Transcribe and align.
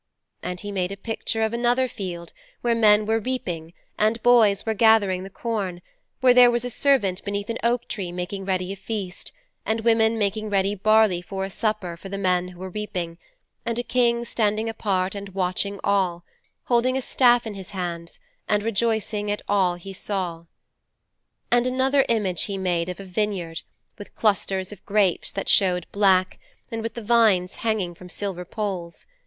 And 0.41 0.61
he 0.61 0.71
made 0.71 0.91
a 0.91 0.97
picture 0.97 1.43
of 1.43 1.53
another 1.53 1.87
field 1.87 2.33
where 2.61 2.73
men 2.73 3.05
were 3.05 3.19
reaping 3.19 3.71
and 3.99 4.19
boys 4.23 4.65
were 4.65 4.73
gathering 4.73 5.21
the 5.21 5.29
corn, 5.29 5.79
where 6.21 6.33
there 6.33 6.49
was 6.49 6.65
a 6.65 6.71
servant 6.71 7.23
beneath 7.23 7.51
an 7.51 7.59
oak 7.61 7.87
tree 7.87 8.11
making 8.11 8.43
ready 8.43 8.73
a 8.73 8.75
feast, 8.75 9.31
and 9.63 9.81
women 9.81 10.17
making 10.17 10.49
ready 10.49 10.73
barley 10.73 11.21
for 11.21 11.45
a 11.45 11.51
supper 11.51 11.95
for 11.95 12.09
the 12.09 12.17
men 12.17 12.47
who 12.47 12.59
were 12.59 12.71
reaping, 12.71 13.19
and 13.63 13.77
a 13.77 13.83
King 13.83 14.25
standing 14.25 14.67
apart 14.67 15.13
and 15.13 15.35
watching 15.35 15.79
all, 15.83 16.23
holding 16.63 16.97
a 16.97 17.01
staff 17.03 17.45
in 17.45 17.53
his 17.53 17.69
hands 17.69 18.17
and 18.49 18.63
rejoicing 18.63 19.29
at 19.29 19.43
all 19.47 19.75
he 19.75 19.93
saw.' 19.93 20.45
'And 21.51 21.67
another 21.67 22.05
image 22.09 22.45
he 22.45 22.57
made 22.57 22.89
of 22.89 22.99
a 22.99 23.03
vineyard, 23.05 23.61
with 23.99 24.15
clusters 24.15 24.71
of 24.71 24.83
grapes 24.83 25.31
that 25.31 25.47
showed 25.47 25.85
black, 25.91 26.39
and 26.71 26.81
with 26.81 26.95
the 26.95 27.03
vines 27.03 27.57
hanging 27.57 27.93
from 27.93 28.09
silver 28.09 28.43
poles. 28.45 29.05